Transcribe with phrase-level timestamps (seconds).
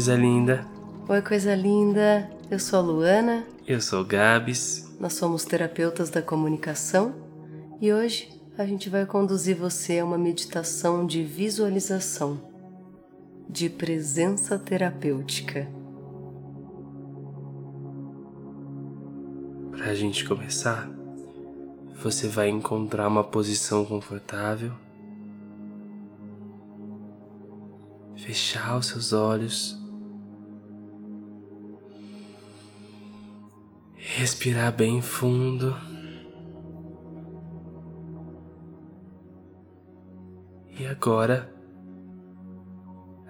[0.00, 0.66] Oi, coisa linda.
[1.10, 2.30] Oi, coisa linda.
[2.50, 3.44] Eu sou a Luana.
[3.66, 4.96] Eu sou o Gabs.
[4.98, 7.14] Nós somos terapeutas da comunicação
[7.82, 12.40] e hoje a gente vai conduzir você a uma meditação de visualização,
[13.46, 15.68] de presença terapêutica.
[19.72, 20.88] Para a gente começar,
[22.02, 24.72] você vai encontrar uma posição confortável,
[28.16, 29.78] fechar os seus olhos,
[34.20, 35.74] respirar bem fundo.
[40.78, 41.50] E agora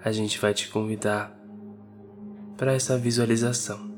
[0.03, 1.33] a gente vai te convidar
[2.57, 3.89] para essa visualização.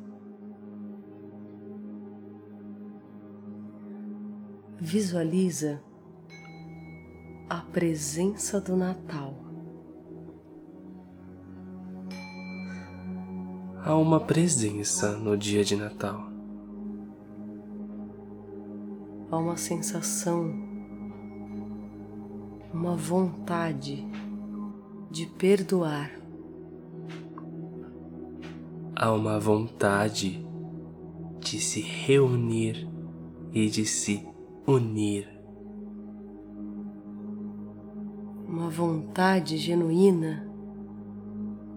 [4.79, 5.81] Visualiza
[7.49, 9.33] a presença do Natal.
[13.83, 16.32] Há uma presença no dia de Natal.
[19.33, 20.53] Há uma sensação,
[22.71, 24.07] uma vontade
[25.09, 26.11] de perdoar.
[28.95, 30.45] Há uma vontade
[31.39, 32.87] de se reunir
[33.51, 34.23] e de se
[34.67, 35.27] unir.
[38.47, 40.47] Uma vontade genuína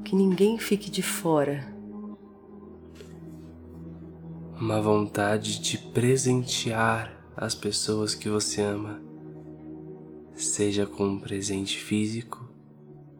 [0.05, 1.75] que ninguém fique de fora.
[4.61, 8.99] Uma vontade de presentear as pessoas que você ama,
[10.35, 12.49] seja com um presente físico,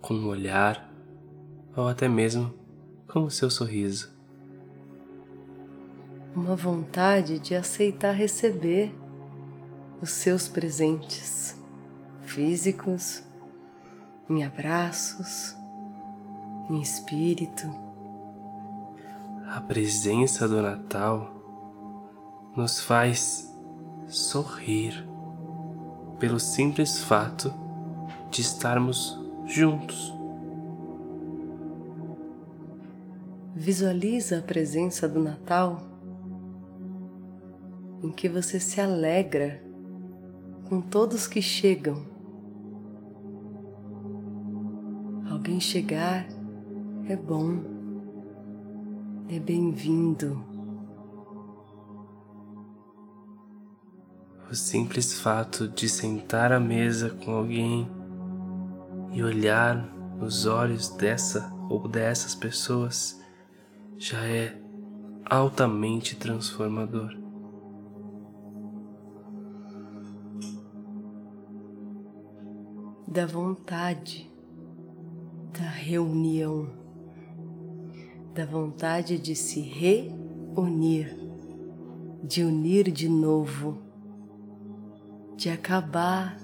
[0.01, 0.91] com um olhar
[1.77, 2.55] ou até mesmo
[3.07, 4.11] com o seu sorriso.
[6.35, 8.95] Uma vontade de aceitar receber
[10.01, 11.57] os seus presentes
[12.23, 13.23] físicos,
[14.29, 15.55] em abraços,
[16.71, 17.67] em espírito.
[19.47, 21.33] A presença do Natal
[22.57, 23.56] nos faz
[24.09, 25.07] sorrir
[26.19, 27.53] pelo simples fato
[28.31, 30.13] de estarmos juntos.
[33.55, 35.83] Visualiza a presença do Natal
[38.03, 39.63] em que você se alegra
[40.69, 42.05] com todos que chegam.
[45.31, 46.27] Alguém chegar
[47.09, 47.61] é bom,
[49.29, 50.56] é bem-vindo.
[54.51, 57.91] O simples fato de sentar à mesa com alguém
[59.13, 59.77] e olhar
[60.19, 63.21] nos olhos dessa ou dessas pessoas
[63.99, 64.57] já é
[65.25, 67.27] altamente transformador.
[73.17, 74.31] da vontade
[75.59, 76.69] da reunião,
[78.35, 81.17] da vontade de se reunir,
[82.23, 83.86] de unir de novo,
[85.37, 86.39] de acabar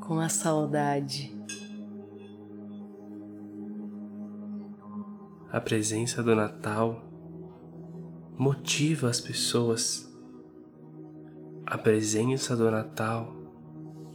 [0.00, 1.30] com a saudade.
[5.52, 7.04] A presença do Natal
[8.36, 10.10] motiva as pessoas.
[11.66, 13.32] A presença do Natal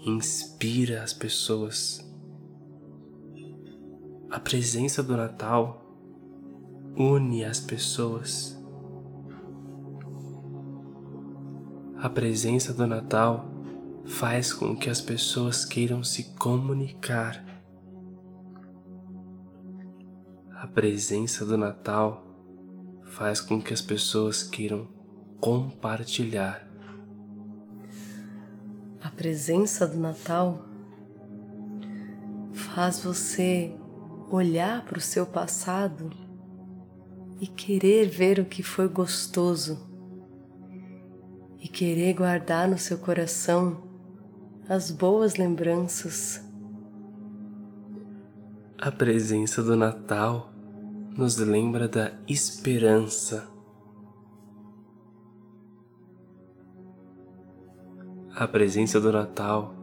[0.06, 2.06] inspira as pessoas.
[4.30, 5.86] A presença do Natal
[6.98, 8.60] une as pessoas.
[11.98, 13.49] A presença do Natal
[14.10, 17.46] faz com que as pessoas queiram se comunicar.
[20.52, 22.26] A presença do Natal
[23.04, 24.88] faz com que as pessoas queiram
[25.40, 26.68] compartilhar.
[29.02, 30.66] A presença do Natal
[32.52, 33.74] faz você
[34.30, 36.10] olhar para o seu passado
[37.40, 39.88] e querer ver o que foi gostoso
[41.60, 43.89] e querer guardar no seu coração
[44.70, 46.48] as boas lembranças.
[48.78, 50.54] A presença do Natal
[51.18, 53.50] nos lembra da esperança.
[58.36, 59.74] A presença do Natal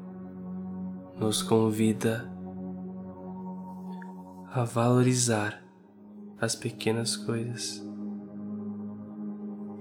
[1.18, 2.32] nos convida
[4.52, 5.64] a valorizar
[6.40, 7.84] as pequenas coisas.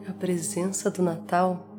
[0.09, 1.74] A presença do Natal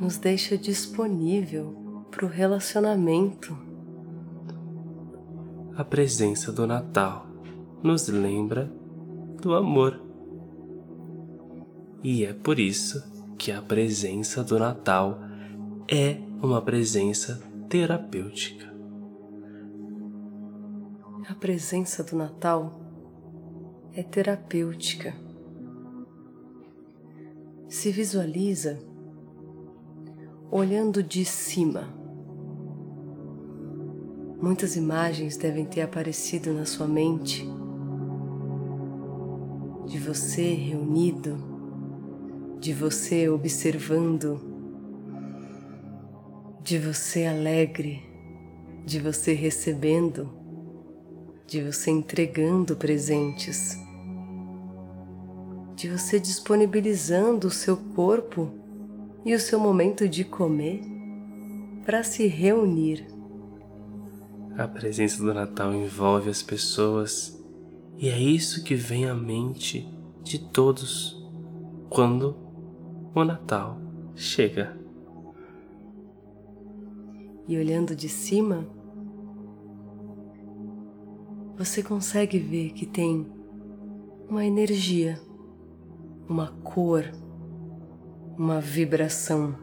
[0.00, 3.56] nos deixa disponível para o relacionamento.
[5.76, 7.26] A presença do Natal
[7.82, 8.72] nos lembra
[9.42, 10.00] do amor.
[12.02, 13.04] E é por isso
[13.36, 15.20] que a presença do Natal
[15.86, 18.70] é uma presença terapêutica.
[21.28, 22.80] A presença do Natal
[23.92, 25.14] é terapêutica.
[27.68, 28.89] Se visualiza
[30.50, 31.88] olhando de cima.
[34.42, 37.48] Muitas imagens devem ter aparecido na sua mente.
[39.86, 41.38] De você reunido,
[42.58, 44.40] de você observando,
[46.62, 48.02] de você alegre,
[48.84, 50.30] de você recebendo,
[51.46, 53.76] de você entregando presentes,
[55.76, 58.59] de você disponibilizando o seu corpo
[59.24, 60.82] e o seu momento de comer
[61.84, 63.06] para se reunir.
[64.56, 67.38] A presença do Natal envolve as pessoas
[67.98, 69.86] e é isso que vem à mente
[70.22, 71.22] de todos
[71.88, 72.36] quando
[73.14, 73.78] o Natal
[74.14, 74.78] chega.
[77.48, 78.66] E olhando de cima,
[81.56, 83.26] você consegue ver que tem
[84.28, 85.20] uma energia,
[86.28, 87.04] uma cor,
[88.40, 89.54] uma vibração.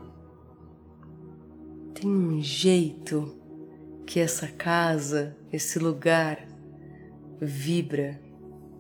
[1.96, 3.36] Tem um jeito
[4.06, 6.48] que essa casa, esse lugar
[7.42, 8.22] vibra,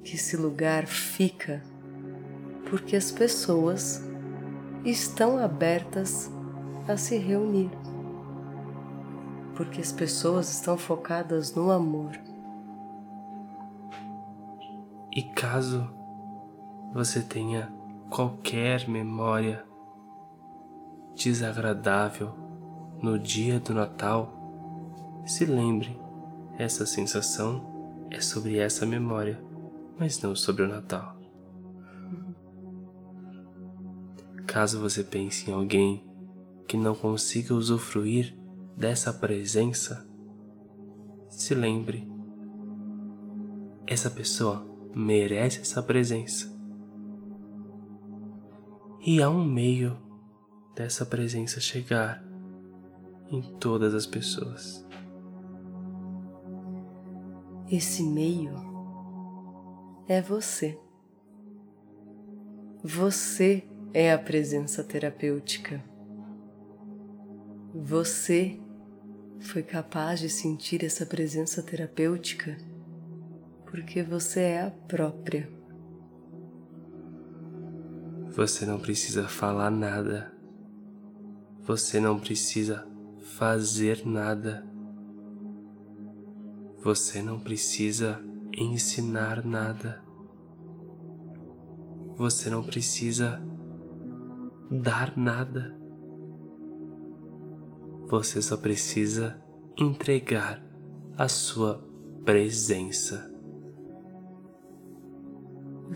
[0.04, 1.64] que esse lugar fica,
[2.70, 4.08] porque as pessoas
[4.86, 6.32] estão abertas
[6.88, 7.72] a se reunir,
[9.56, 12.12] porque as pessoas estão focadas no amor.
[15.12, 15.90] E caso
[16.94, 17.74] você tenha
[18.12, 19.67] qualquer memória
[21.18, 22.32] desagradável
[23.02, 26.00] no dia do Natal, se lembre,
[26.58, 29.44] essa sensação é sobre essa memória,
[30.00, 31.18] mas não sobre o Natal.
[34.46, 36.06] Caso você pense em alguém
[36.68, 38.38] que não consiga usufruir
[38.76, 40.08] dessa presença,
[41.30, 42.08] se lembre,
[43.88, 44.66] essa pessoa
[44.96, 46.56] merece essa presença.
[49.06, 50.07] E há um meio
[50.78, 52.24] dessa presença chegar
[53.32, 54.86] em todas as pessoas.
[57.70, 58.54] Esse meio
[60.08, 60.80] é você.
[62.84, 65.84] Você é a presença terapêutica.
[67.74, 68.60] Você
[69.40, 72.56] foi capaz de sentir essa presença terapêutica
[73.66, 75.52] porque você é a própria.
[78.30, 80.37] Você não precisa falar nada.
[81.68, 82.88] Você não precisa
[83.36, 84.66] fazer nada.
[86.82, 88.24] Você não precisa
[88.58, 90.02] ensinar nada.
[92.16, 93.42] Você não precisa
[94.72, 95.78] dar nada.
[98.08, 99.38] Você só precisa
[99.78, 100.64] entregar
[101.18, 101.86] a sua
[102.24, 103.30] presença.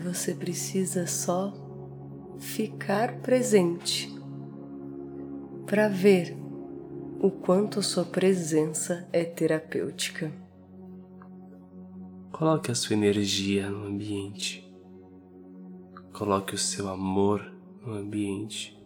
[0.04, 1.50] Você precisa só
[2.38, 4.21] ficar presente
[5.66, 6.36] para ver
[7.20, 10.32] o quanto sua presença é terapêutica.
[12.32, 14.68] Coloque a sua energia no ambiente.
[16.12, 18.76] Coloque o seu amor no ambiente.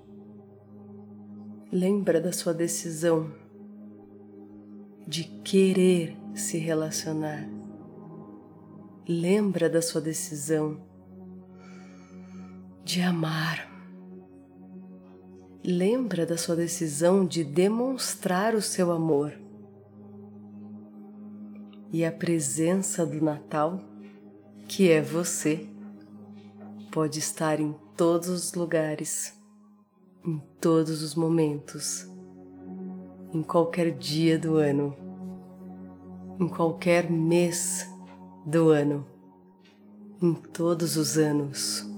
[1.72, 3.32] Lembra da sua decisão
[5.06, 7.48] de querer se relacionar.
[9.08, 10.80] Lembra da sua decisão
[12.84, 13.75] de amar.
[15.64, 19.32] Lembra da sua decisão de demonstrar o seu amor.
[21.92, 23.80] E a presença do Natal,
[24.68, 25.68] que é você,
[26.90, 29.34] pode estar em todos os lugares,
[30.24, 32.08] em todos os momentos,
[33.32, 34.96] em qualquer dia do ano,
[36.38, 37.88] em qualquer mês
[38.44, 39.06] do ano,
[40.20, 41.96] em todos os anos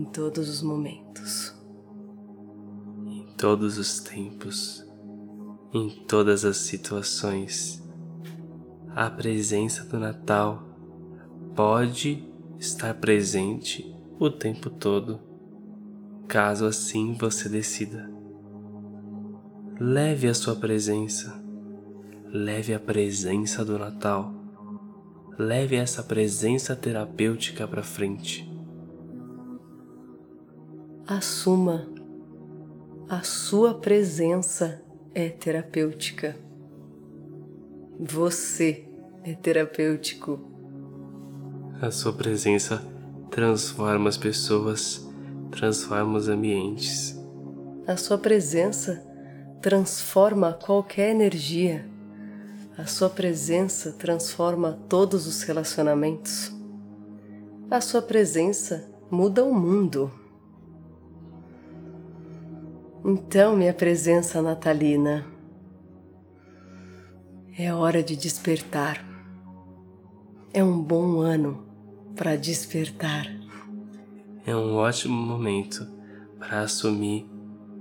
[0.00, 1.54] em todos os momentos,
[3.40, 4.86] todos os tempos,
[5.72, 7.82] em todas as situações.
[8.94, 10.62] A presença do Natal
[11.56, 12.22] pode
[12.58, 15.18] estar presente o tempo todo,
[16.28, 18.10] caso assim você decida.
[19.80, 21.42] Leve a sua presença,
[22.26, 24.34] leve a presença do Natal,
[25.38, 28.50] leve essa presença terapêutica para frente
[31.10, 31.88] assuma
[33.10, 34.80] a sua presença
[35.12, 36.36] é terapêutica.
[37.98, 38.84] Você
[39.24, 40.38] é terapêutico.
[41.82, 42.80] A sua presença
[43.28, 45.04] transforma as pessoas,
[45.50, 47.20] transforma os ambientes.
[47.84, 49.04] A sua presença
[49.60, 51.84] transforma qualquer energia.
[52.78, 56.52] A sua presença transforma todos os relacionamentos.
[57.68, 60.19] a sua presença muda o mundo.
[63.02, 65.24] Então, minha presença natalina,
[67.58, 69.02] é hora de despertar.
[70.52, 71.66] É um bom ano
[72.14, 73.26] para despertar.
[74.44, 75.86] É um ótimo momento
[76.38, 77.26] para assumir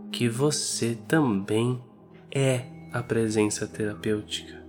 [0.09, 1.83] que você também
[2.33, 4.63] é a presença terapêutica.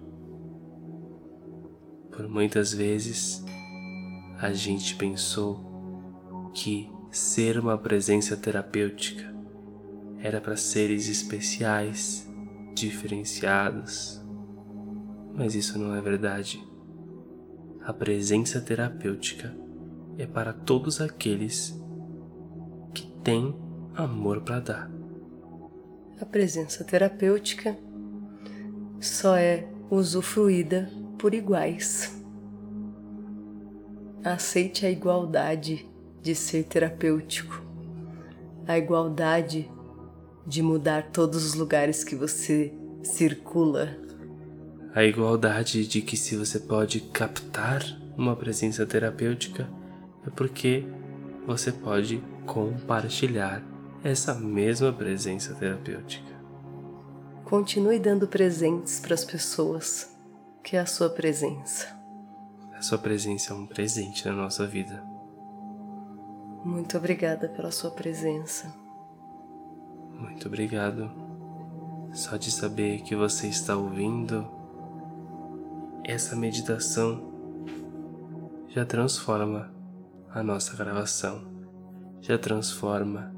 [2.11, 3.45] Por muitas vezes,
[4.39, 9.30] a gente pensou que ser uma presença terapêutica
[10.23, 12.29] era para seres especiais,
[12.75, 14.21] diferenciados.
[15.35, 16.63] Mas isso não é verdade.
[17.83, 19.55] A presença terapêutica
[20.19, 21.81] é para todos aqueles
[22.93, 23.55] que têm
[23.95, 24.91] amor para dar.
[26.21, 27.77] A presença terapêutica
[29.01, 32.15] só é usufruída por iguais.
[34.23, 35.89] Aceite a igualdade
[36.21, 37.65] de ser terapêutico,
[38.67, 39.71] a igualdade
[40.47, 43.97] de mudar todos os lugares que você circula.
[44.95, 47.83] A igualdade de que se você pode captar
[48.17, 49.69] uma presença terapêutica
[50.27, 50.85] é porque
[51.47, 53.63] você pode compartilhar
[54.03, 56.31] essa mesma presença terapêutica.
[57.45, 60.17] Continue dando presentes para as pessoas,
[60.63, 61.87] que é a sua presença.
[62.75, 65.03] A sua presença é um presente na nossa vida.
[66.65, 68.80] Muito obrigada pela sua presença.
[70.21, 71.11] Muito obrigado.
[72.13, 74.47] Só de saber que você está ouvindo
[76.05, 77.31] essa meditação
[78.69, 79.73] já transforma
[80.29, 81.43] a nossa gravação,
[82.21, 83.35] já transforma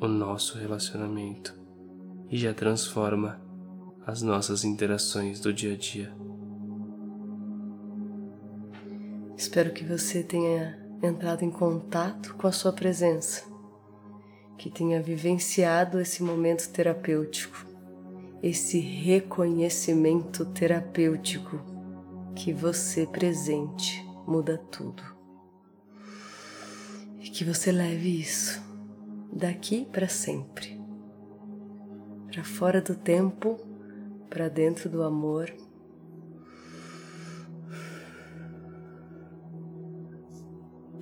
[0.00, 1.58] o nosso relacionamento
[2.28, 3.40] e já transforma
[4.06, 6.12] as nossas interações do dia a dia.
[9.36, 13.44] Espero que você tenha entrado em contato com a sua presença,
[14.62, 17.66] que tenha vivenciado esse momento terapêutico,
[18.40, 21.60] esse reconhecimento terapêutico
[22.32, 25.02] que você presente muda tudo.
[27.18, 28.62] E que você leve isso
[29.32, 30.80] daqui para sempre,
[32.30, 33.58] para fora do tempo,
[34.30, 35.52] para dentro do amor.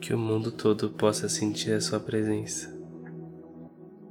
[0.00, 2.79] Que o mundo todo possa sentir a sua presença,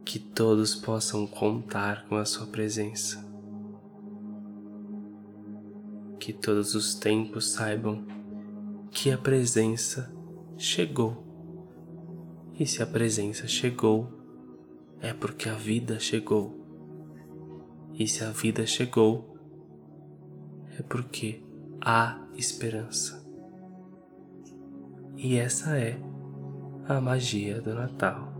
[0.09, 3.23] que todos possam contar com a sua presença,
[6.19, 8.07] que todos os tempos saibam
[8.89, 10.11] que a presença
[10.57, 11.23] chegou.
[12.59, 14.09] E se a presença chegou,
[14.99, 16.59] é porque a vida chegou.
[17.93, 19.37] E se a vida chegou,
[20.75, 21.43] é porque
[21.79, 23.23] há esperança.
[25.15, 26.01] E essa é
[26.87, 28.38] a magia do Natal.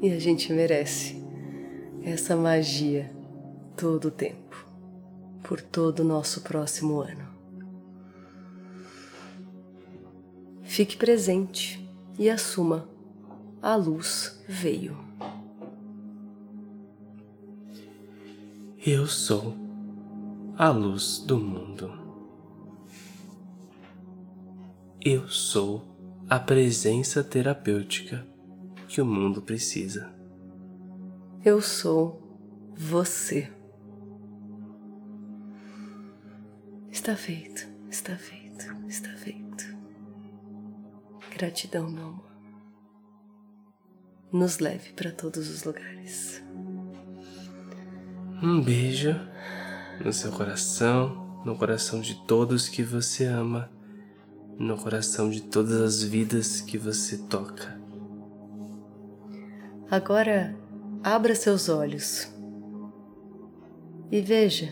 [0.00, 1.22] E a gente merece
[2.02, 3.10] essa magia
[3.76, 4.66] todo o tempo,
[5.42, 7.26] por todo o nosso próximo ano.
[10.62, 11.84] Fique presente
[12.18, 12.88] e assuma:
[13.60, 14.96] a luz veio.
[18.86, 19.54] Eu sou
[20.56, 21.92] a luz do mundo.
[25.00, 25.84] Eu sou
[26.28, 28.26] a presença terapêutica
[28.88, 30.12] que o mundo precisa.
[31.44, 32.20] Eu sou
[32.74, 33.52] você.
[36.90, 39.64] Está feito, está feito, está feito.
[41.30, 42.28] Gratidão, meu amor.
[44.32, 46.42] Nos leve para todos os lugares.
[48.42, 49.14] Um beijo
[50.04, 53.70] no seu coração, no coração de todos que você ama
[54.58, 57.80] no coração de todas as vidas que você toca.
[59.90, 60.54] Agora,
[61.02, 62.30] abra seus olhos
[64.12, 64.68] e veja,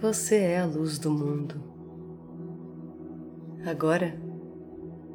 [0.00, 1.62] você é a luz do mundo.
[3.66, 4.18] Agora,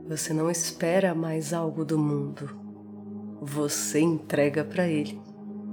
[0.07, 2.55] você não espera mais algo do mundo,
[3.41, 5.19] você entrega para ele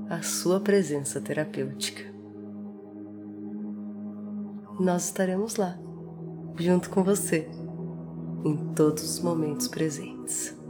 [0.08, 2.02] a sua presença terapêutica.
[4.80, 5.78] Nós estaremos lá
[6.58, 7.46] junto com você
[8.42, 10.63] em todos os momentos presentes.